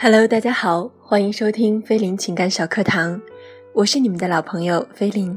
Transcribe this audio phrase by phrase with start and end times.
[0.00, 3.20] Hello，大家好，欢迎收听菲林情感小课堂，
[3.72, 5.36] 我是你们的老朋友菲林。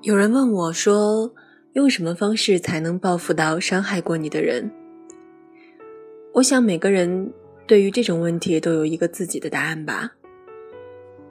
[0.00, 1.34] 有人问我说，
[1.74, 4.70] 用什么方式才能报复到伤害过你的人？
[6.32, 7.30] 我想每个人
[7.66, 10.12] 对于这种问题都有一个自己的答案吧。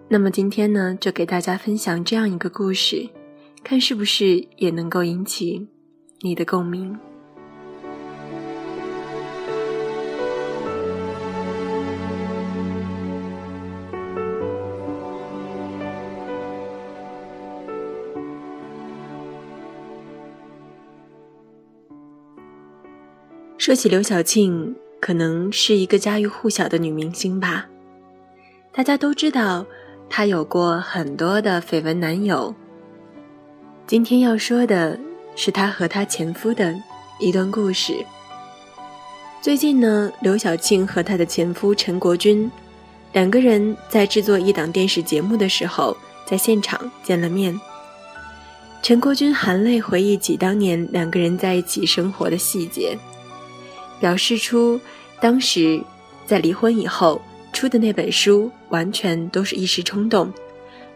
[0.10, 3.10] 那么今天呢，就给大家分享这样一个故事，
[3.64, 5.68] 看是不是也能够引起
[6.22, 6.96] 你的共鸣。
[23.60, 27.68] 说起刘晓庆，可能是一个家喻户晓的女明星吧，
[28.72, 29.66] 大家都知道。
[30.10, 32.56] 她有过很多的绯闻男友。
[33.86, 34.98] 今天要说的
[35.36, 36.74] 是她和她前夫的
[37.20, 37.94] 一段故事。
[39.42, 42.50] 最近呢，刘晓庆和她的前夫陈国军
[43.12, 47.60] 两个人在制作一档电视节目的时候，在现场见了面。
[48.82, 52.98] 陈国军含泪回忆起当年两个人在一起生活的细节，
[54.00, 54.80] 表示出
[55.20, 55.82] 当时
[56.26, 57.22] 在离婚以后。
[57.52, 60.32] 出的那本书完全都是一时冲动，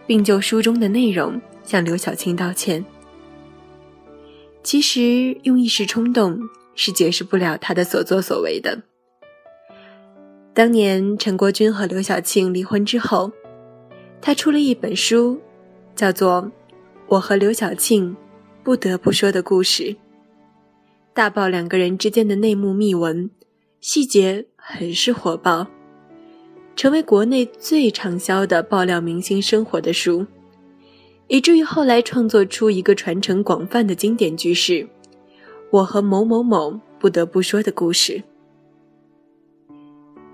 [0.05, 2.85] 并就书中的内容向刘晓庆道歉。
[4.61, 6.39] 其实用一时冲动
[6.75, 8.83] 是解释不了他的所作所为的。
[10.53, 13.31] 当年陈国军和刘晓庆离婚之后，
[14.21, 15.41] 他出了一本书，
[15.95, 16.43] 叫做
[17.07, 18.15] 《我和刘晓庆
[18.63, 19.83] 不得不说的故事》，
[21.15, 23.29] 大爆两个人之间的内幕秘闻，
[23.79, 25.67] 细节很是火爆。
[26.75, 30.25] 成为国内最畅销的爆料明星生活的书，
[31.27, 34.87] 以至于后来创作出一个传承广泛的经典句式
[35.69, 38.23] ：“我和某某某不得不说的故事。”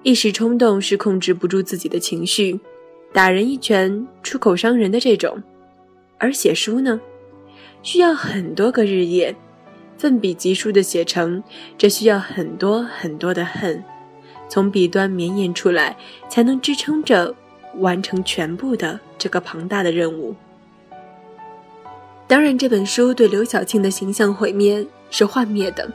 [0.03, 2.57] 一时冲动是控制不住自己的情绪，
[3.11, 5.43] 打人一拳出口伤人的这种；
[6.17, 7.01] 而写书呢，
[7.83, 9.35] 需要很多个日夜，
[9.99, 11.43] 奋笔疾书的写成，
[11.77, 13.83] 这需要很多很多的恨。
[14.47, 15.97] 从笔端绵延出来，
[16.29, 17.35] 才能支撑着
[17.79, 20.33] 完成全部的这个庞大的任务。
[22.27, 25.91] 当然，这本书对刘晓庆的形象毁灭是幻灭的。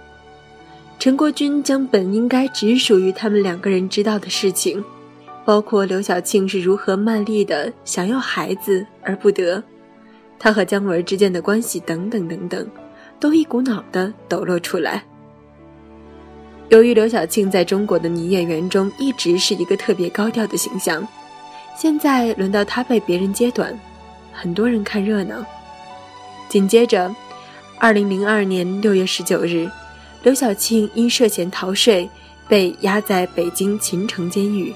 [0.98, 4.84] 陈国军将本应该只属于他们两个人知道的事情，
[5.46, 9.64] 包括刘晓庆是如何卖力的想要孩子而不得，
[10.38, 12.68] 他和姜文之间的关系等等等等，
[13.18, 15.02] 都一股脑的抖落出来。
[16.70, 21.06] 由于刘晓庆在中国的女演员中一直是一个特别高调的形象，
[21.76, 23.78] 现在轮到她被别人揭短，
[24.32, 25.44] 很多人看热闹。
[26.48, 27.14] 紧接着，
[27.78, 29.68] 二零零二年六月十九日，
[30.22, 32.08] 刘晓庆因涉嫌逃税
[32.48, 34.74] 被押在北京秦城监狱，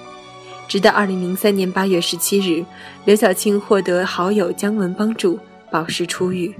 [0.69, 2.65] 直到二零零三年八月十七日，
[3.07, 5.39] 刘晓庆获得好友姜文帮助
[5.71, 6.55] 保释出狱。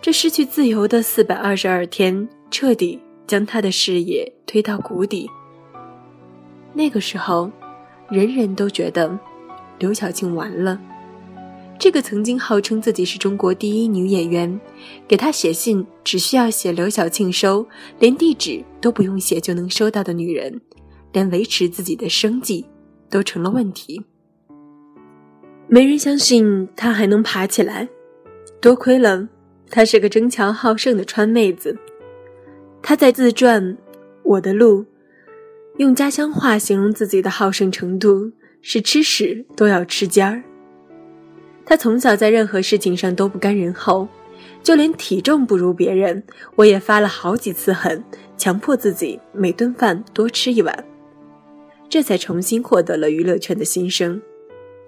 [0.00, 3.00] 这失去自由的四百二十二天，彻底。
[3.28, 5.28] 将他的事业推到谷底。
[6.72, 7.50] 那个时候，
[8.08, 9.16] 人人都觉得
[9.78, 10.80] 刘晓庆完了。
[11.78, 14.58] 这个曾经号称自己是中国第一女演员，
[15.06, 20.58] 给她写信只需要写刘晓庆收，连地址都不用写就能收到的女人，
[21.12, 22.64] 连维持自己的生计
[23.10, 24.02] 都成了问题。
[25.68, 27.86] 没人相信她还能爬起来。
[28.58, 29.28] 多亏了
[29.70, 31.76] 她是个争强好胜的川妹子。
[32.82, 33.62] 她在自传
[34.22, 34.82] 《我的路》
[35.76, 40.42] 用家乡话形容自己的好胜程度是吃屎都要吃尖儿。
[41.64, 44.08] 他从小在任何事情上都不甘人后，
[44.62, 46.22] 就连体重不如别人，
[46.56, 48.02] 我也发了好几次狠，
[48.38, 50.84] 强迫自己每顿饭多吃一碗，
[51.88, 54.20] 这才重新获得了娱乐圈的新生。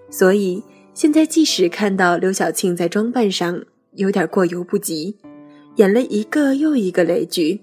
[0.09, 3.63] 所以现在即使看到刘晓庆在装扮上
[3.93, 5.17] 有点过犹不及，
[5.77, 7.63] 演了一个又一个雷剧。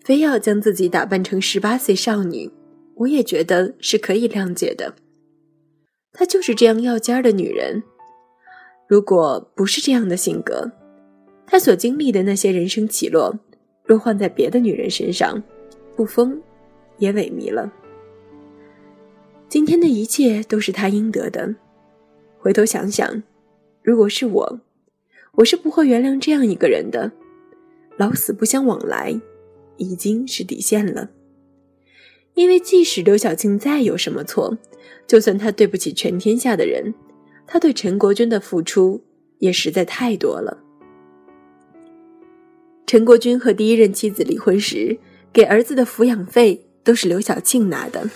[0.00, 2.50] 非要将自己打扮成十八岁少女，
[2.94, 4.94] 我也觉得是可以谅解的。
[6.12, 7.82] 她就是这样要尖儿的女人。
[8.86, 10.70] 如果不是这样的性格，
[11.46, 13.38] 她所经历的那些人生起落，
[13.84, 15.42] 若换在别的女人身上，
[15.94, 16.40] 不疯
[16.96, 17.70] 也萎靡了。
[19.46, 21.54] 今天的一切都是她应得的。
[22.38, 23.22] 回头想想，
[23.82, 24.60] 如果是我，
[25.38, 27.12] 我是不会原谅这样一个人的，
[27.96, 29.20] 老死不相往来。
[29.76, 31.10] 已经是底线了，
[32.34, 34.58] 因为即使刘晓庆再有什么错，
[35.06, 36.92] 就算她对不起全天下的人，
[37.46, 39.00] 她对陈国军的付出
[39.38, 40.58] 也实在太多了。
[42.88, 44.98] 陈国军和第一任妻子离婚时，
[45.32, 48.10] 给儿子的抚养费都是刘晓庆拿的。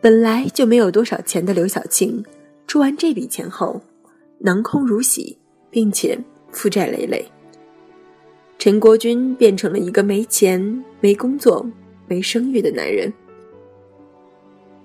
[0.00, 2.24] 本来就没有多少钱的刘晓庆，
[2.68, 3.82] 出完这笔钱后，
[4.38, 5.38] 囊空如洗，
[5.76, 6.18] 并且
[6.52, 7.22] 负债累累。
[8.58, 11.70] 陈国军变成了一个没钱、没工作、
[12.08, 13.12] 没声誉的男人。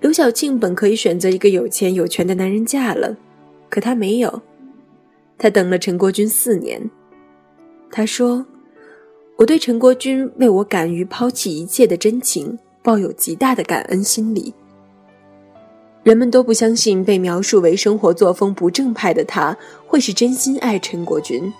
[0.02, 3.16] 刘晓庆本可以选择一个有钱有权的男人嫁了，
[3.70, 4.42] 可她没有。
[5.38, 6.90] 她等了陈国军四年。
[7.90, 8.44] 她说
[9.38, 14.52] ：“我对陈国军为我敢于抛弃一切的真情，抱有极大的感恩心理。”
[16.02, 19.56] 人们都不相信被描述为生活作风不正派的他
[19.86, 21.52] 会是真心爱陈国军。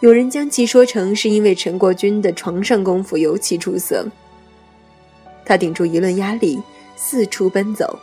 [0.00, 4.06] 有人将其说成是因为陈国军的床上功夫尤其出色。
[5.46, 6.60] 他顶住舆论压力，
[6.96, 7.98] 四处奔走，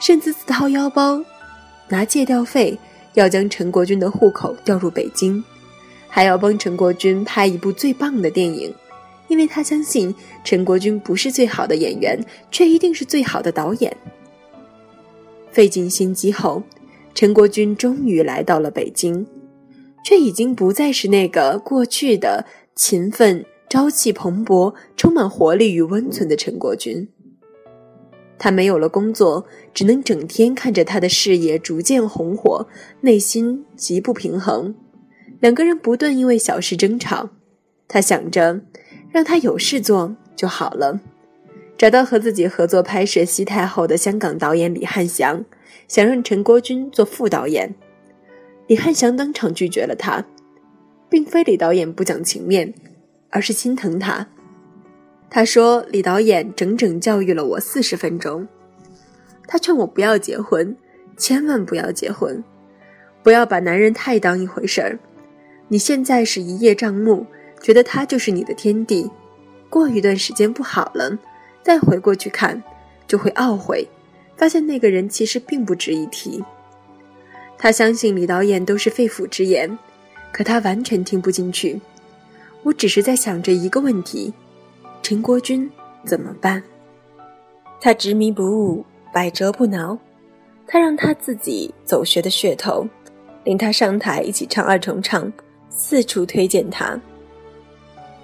[0.00, 1.24] 甚至自掏腰包
[1.88, 2.78] 拿借调费，
[3.14, 5.42] 要将陈国军的户口调入北京，
[6.08, 8.74] 还要帮陈国军拍一部最棒的电影，
[9.28, 10.14] 因为他相信
[10.44, 13.96] 陈国军不是最好的演员，却一定是最好的导演。
[15.50, 16.62] 费尽心机后，
[17.14, 19.26] 陈国军终于来到了北京，
[20.04, 27.08] 却已经不再是那个过去的勤奋、朝气蓬勃、充满活力与温存的陈国军。
[28.38, 29.44] 他没有了工作，
[29.74, 32.66] 只能整天看着他的事业逐渐红火，
[33.02, 34.74] 内心极不平衡。
[35.40, 37.28] 两个人不断因为小事争吵，
[37.86, 38.62] 他想着
[39.10, 41.00] 让他有事做就好了。
[41.80, 45.42] 找到和自己合作拍摄《西太后》的香港导演李汉祥，
[45.88, 47.74] 想让陈国军做副导演，
[48.66, 50.22] 李汉祥当场拒绝了他，
[51.08, 52.74] 并非李导演不讲情面，
[53.30, 54.26] 而是心疼他。
[55.30, 58.46] 他说：“李导演整整教育了我四十分钟，
[59.48, 60.76] 他劝我不要结婚，
[61.16, 62.44] 千万不要结婚，
[63.22, 64.98] 不要把男人太当一回事儿。
[65.68, 67.24] 你现在是一叶障目，
[67.62, 69.10] 觉得他就是你的天地，
[69.70, 71.18] 过一段时间不好了。”
[71.62, 72.62] 再回过去看，
[73.06, 73.86] 就会懊悔，
[74.36, 76.42] 发现那个人其实并不值一提。
[77.58, 79.78] 他相信李导演都是肺腑之言，
[80.32, 81.80] 可他完全听不进去。
[82.62, 84.32] 我只是在想着一个问题：
[85.02, 85.70] 陈国军
[86.04, 86.62] 怎么办？
[87.80, 89.98] 他执迷不悟，百折不挠。
[90.66, 92.86] 他让他自己走学的噱头，
[93.44, 95.30] 领他上台一起唱二重唱，
[95.68, 96.98] 四处推荐他。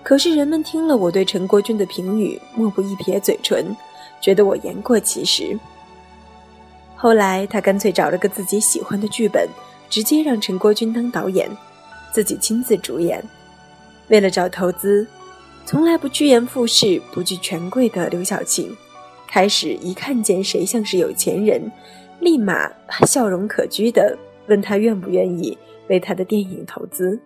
[0.07, 3.75] 可是人们听了我对陈国军的评语，莫不一撇嘴唇，
[4.21, 5.59] 觉得我言过其实。
[6.95, 9.49] 后来他干脆找了个自己喜欢的剧本，
[9.91, 11.51] 直接让陈国军当导演，
[12.13, 13.21] 自己亲自主演。
[14.07, 15.05] 为了找投资，
[15.65, 18.77] 从来不趋炎附势、不惧权贵的刘晓庆，
[19.27, 21.61] 开始一看见谁像是有钱人，
[22.21, 22.71] 立马
[23.05, 24.17] 笑容可掬的
[24.47, 25.59] 问他愿不愿意
[25.89, 27.21] 为他的电影投资，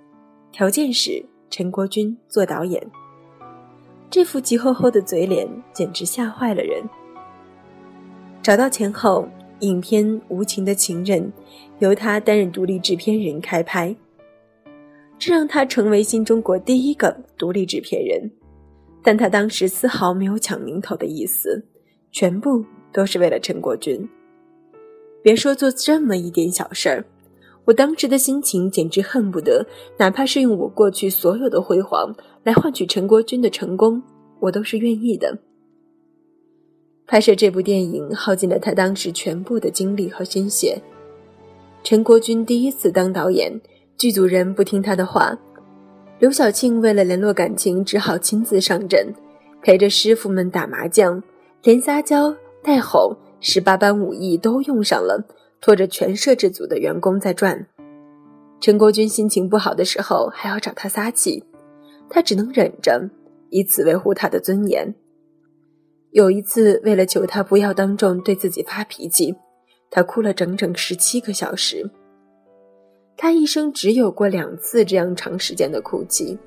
[0.51, 1.23] 条件是。
[1.51, 2.81] 陈国军做导演，
[4.09, 6.81] 这副急吼吼的嘴脸简直吓坏了人。
[8.41, 11.21] 找到钱后，影片《无情的情人》
[11.81, 13.95] 由他担任独立制片人开拍，
[15.19, 18.31] 这让他成为新中国第一个独立制片人。
[19.03, 21.67] 但他当时丝毫没有抢名头的意思，
[22.13, 24.09] 全部都是为了陈国军。
[25.21, 27.05] 别说做这么一点小事儿。
[27.67, 29.67] 我当时的心情简直恨不得，
[29.99, 34.03] 哪怕是用我过去所有的辉煌来换取陈国军的成功，
[34.41, 35.39] 我都是愿意的。
[37.07, 40.81] 拍摄这部电影耗尽了他当时全部的精力和心血。
[41.83, 43.61] 陈国军第一次当导演，
[43.97, 45.37] 剧组人不听他的话，
[46.19, 49.13] 刘晓庆为了联络感情，只好亲自上阵，
[49.63, 51.23] 陪着师傅们打麻将，
[51.63, 55.25] 连撒娇带哄，十八般武艺都用上了。
[55.61, 57.67] 拖着全摄制组的员工在转，
[58.61, 61.45] 陈国军心情不好的时候还要找他撒气，
[62.09, 63.11] 他只能忍着，
[63.51, 64.95] 以此维护他的尊严。
[66.13, 69.35] 有一次，为了求他不要当众对自己发脾气，
[69.91, 71.89] 他哭了整整十七个小时。
[73.17, 76.39] 他一生只有过两次这样长时间的哭泣，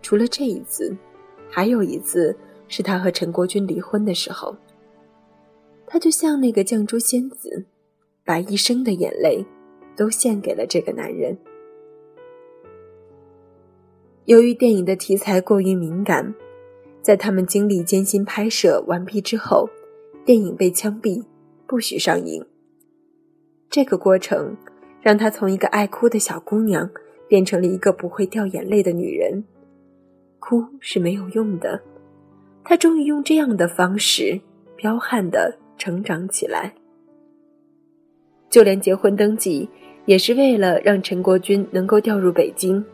[0.00, 0.96] 除了这一次，
[1.50, 2.34] 还有一次
[2.66, 4.56] 是他和陈国军离婚的时候。
[5.86, 7.66] 他就像那个绛珠仙子。
[8.28, 9.42] 把一生的眼泪
[9.96, 11.34] 都献给了这个男人。
[14.26, 16.34] 由于电影的题材过于敏感，
[17.00, 19.70] 在他们经历艰辛拍摄完毕之后，
[20.26, 21.24] 电影被枪毙，
[21.66, 22.44] 不许上映。
[23.70, 24.54] 这个过程
[25.00, 26.90] 让她从一个爱哭的小姑娘
[27.28, 29.42] 变成了一个不会掉眼泪的女人。
[30.38, 31.82] 哭是没有用的，
[32.62, 34.38] 她终于用这样的方式
[34.76, 36.74] 彪悍的成长起来。
[38.50, 39.68] 就连结婚登记，
[40.06, 42.84] 也是为了让陈国军能够调入北京。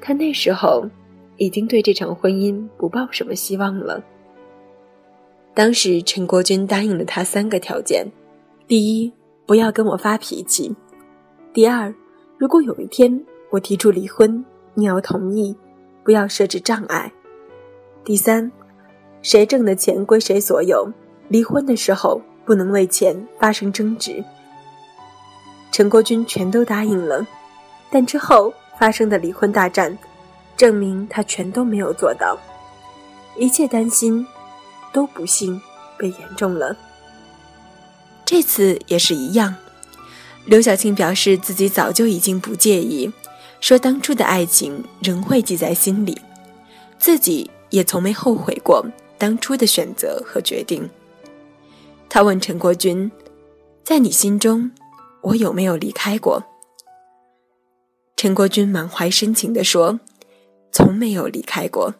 [0.00, 0.88] 他那时候
[1.36, 4.02] 已经对这场婚姻不抱什么希望了。
[5.54, 8.06] 当时陈国军答应了他三个条件：
[8.66, 9.12] 第一，
[9.46, 10.72] 不要跟我发脾气；
[11.52, 11.92] 第二，
[12.36, 15.56] 如果有一天我提出离婚，你要同意，
[16.04, 17.10] 不要设置障碍；
[18.04, 18.50] 第三，
[19.20, 20.92] 谁挣的钱归谁所有，
[21.28, 24.24] 离婚的时候不能为钱发生争执。
[25.72, 27.26] 陈国军全都答应了，
[27.90, 29.96] 但之后发生的离婚大战，
[30.56, 32.38] 证明他全都没有做到，
[33.36, 34.26] 一切担心。
[34.90, 35.60] 都不幸
[35.98, 36.74] 被言中了。
[38.24, 39.54] 这次也是一样，
[40.46, 43.12] 刘晓庆表示自己早就已经不介意，
[43.60, 46.18] 说当初的爱情仍会记在心里，
[46.98, 48.84] 自己也从没后悔过
[49.18, 50.88] 当初的选择和决定。
[52.08, 53.12] 他问陈国军
[53.84, 54.70] ：“在你心中，
[55.28, 56.42] 我有没有离开过？”
[58.16, 60.00] 陈国军满怀深情地说
[60.72, 61.94] ：“从没有离开过。”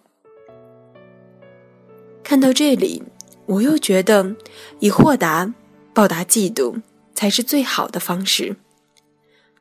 [2.25, 3.03] 看到这里，
[3.47, 4.37] 我又觉得
[4.81, 5.55] 以豁达
[5.95, 6.83] 报答嫉妒
[7.15, 8.57] 才是最好的方式。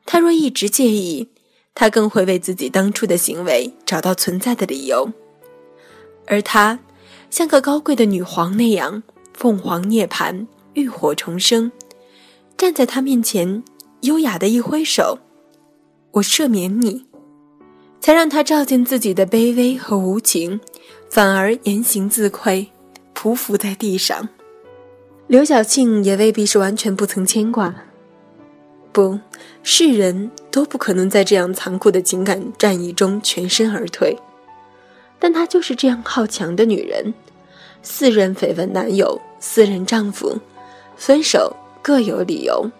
[0.04, 1.28] 他若一直介意，
[1.74, 5.10] 他更会为自己当初的行为找到存在的理由。
[6.26, 6.78] 而他
[7.30, 11.72] 像个高贵的女皇那样，凤凰涅槃，浴火重生，
[12.58, 13.62] 站在他面前，
[14.00, 15.20] 优雅的一挥手
[16.10, 17.06] ：“我赦免你。”
[18.00, 20.60] 才让他照见自己的卑微和无情。
[21.08, 22.68] 反而言行自愧，
[23.14, 24.28] 匍匐在地上。
[25.28, 27.74] 刘晓庆也未必是完全不曾牵挂，
[28.92, 29.18] 不
[29.62, 34.18] 是人都不可能在这样残酷的情感战役中全身而退。
[35.18, 37.14] 但她就是这样好强的女人，
[37.82, 40.38] 四任绯闻男友，四任丈夫，
[40.96, 41.56] 分手
[41.88, 42.70] 各有理由，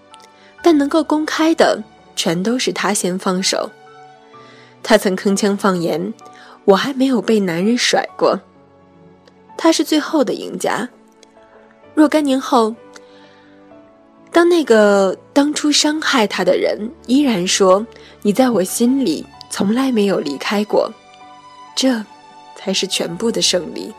[0.62, 1.82] 但能够公开的，
[2.14, 3.70] 全都是他先放手。
[4.82, 6.12] 他曾铿锵放言。
[6.66, 8.38] 我还没有被男人甩过，
[9.56, 10.86] 他是最后的赢家。
[11.94, 12.74] 若干年后，
[14.30, 17.86] 当那个当初伤害他的人依然说
[18.20, 20.92] 你在我心里从来没有离开过，
[21.74, 22.04] 这
[22.54, 23.90] 才是全部的胜利。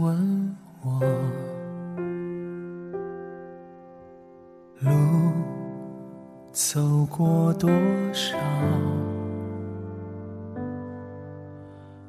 [0.00, 1.00] 问我
[4.80, 4.90] 路
[6.52, 7.70] 走过多
[8.12, 8.36] 少？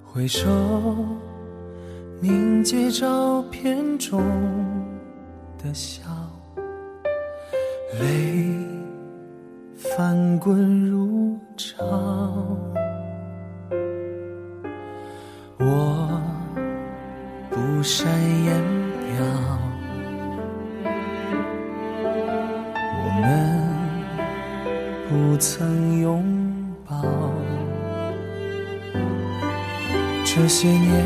[0.06, 0.48] 回首
[2.22, 4.22] 凝结照片中
[5.58, 6.04] 的笑，
[8.00, 8.56] 泪
[9.76, 11.84] 翻滚如潮。
[17.84, 18.08] 不善
[18.46, 18.56] 言
[18.96, 19.26] 表。
[25.10, 26.24] 不曾拥
[26.88, 27.04] 抱，
[30.24, 31.04] 这些年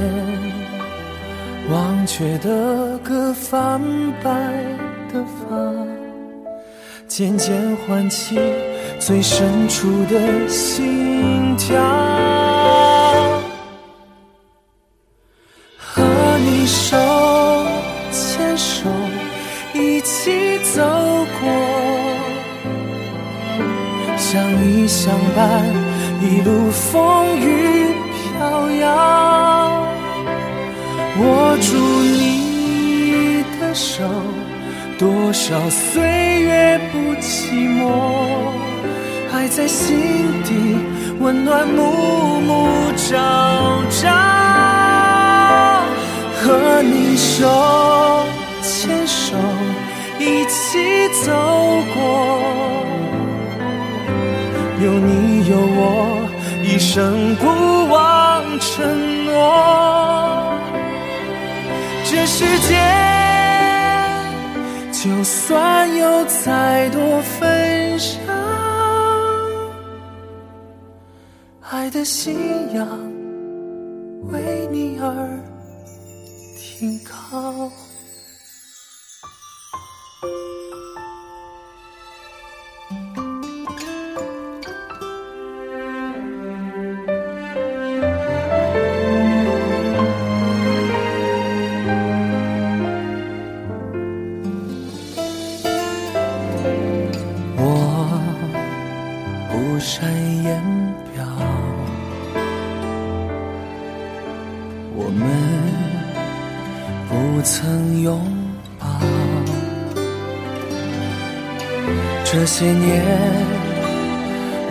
[1.72, 3.82] 忘却的歌，泛
[4.24, 4.32] 白
[5.12, 5.58] 的发，
[7.08, 8.38] 渐渐唤起
[9.00, 12.37] 最深处的心跳。
[24.30, 25.64] 相依相伴，
[26.22, 29.88] 一路风雨飘摇。
[31.18, 34.04] 握住你的手，
[35.00, 37.88] 多少岁月不寂寞，
[39.32, 39.96] 爱在心
[40.44, 40.76] 底
[41.22, 42.68] 温暖，暮暮
[42.98, 43.16] 朝
[43.90, 44.10] 朝。
[46.42, 48.26] 和你手
[48.62, 49.38] 牵手，
[50.20, 51.32] 一起走
[51.96, 52.87] 过。
[54.88, 56.30] 有你有我，
[56.64, 57.46] 一生不
[57.90, 60.56] 忘承诺。
[62.06, 62.74] 这世界
[64.94, 68.34] 就算有再多纷扰，
[71.70, 72.34] 爱的信
[72.74, 72.88] 仰
[74.32, 75.12] 为你而
[76.58, 77.70] 停靠。
[112.60, 113.06] 些年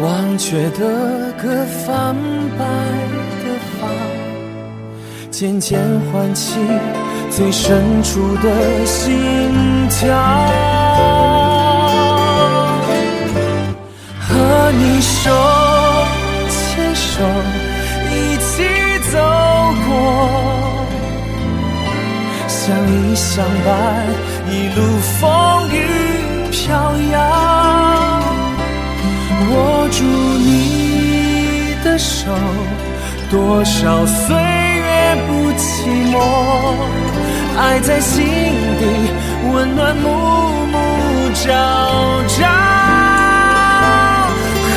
[0.02, 2.16] 忘却的歌，泛
[2.59, 2.64] 白
[3.45, 3.47] 的
[3.78, 3.87] 发，
[5.31, 5.78] 渐渐
[6.11, 6.59] 唤起
[7.31, 9.52] 最深处的心
[9.88, 10.19] 跳。
[14.19, 15.31] 和你手
[16.50, 17.23] 牵手，
[18.11, 18.64] 一起
[19.12, 19.16] 走
[19.87, 19.88] 过。
[22.49, 24.05] 相依相伴，
[24.50, 24.83] 一路
[33.30, 36.14] 多少岁月不寂寞，
[37.59, 38.25] 爱在心
[38.78, 38.85] 底，
[39.52, 40.09] 温暖暮
[40.71, 40.76] 暮
[41.35, 41.45] 朝
[42.28, 42.37] 朝。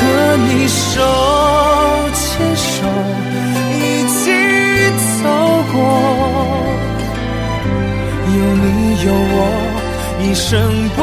[0.48, 1.00] 你手
[2.12, 2.20] 牵
[2.56, 2.86] 手，
[3.78, 3.78] 一
[4.08, 4.18] 起
[5.22, 5.24] 走
[5.72, 5.74] 过。
[8.26, 8.66] 有你
[9.04, 9.38] 有我，
[10.22, 10.48] 一生
[10.96, 10.98] 不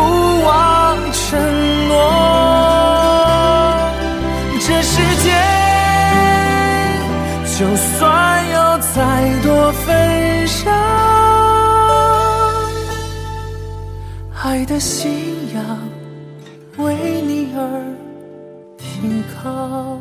[14.67, 15.09] 的信
[15.55, 15.79] 仰
[16.77, 17.95] 为你而
[18.77, 19.97] 停靠，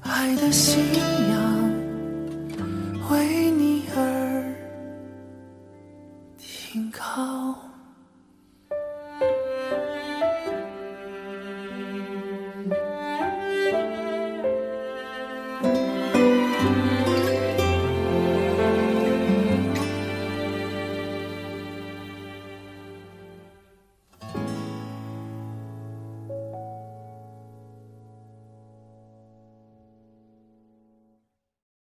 [0.00, 0.82] 爱的信
[1.30, 1.31] 仰。